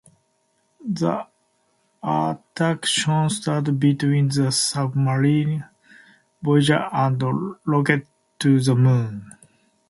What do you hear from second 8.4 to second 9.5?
the Moon.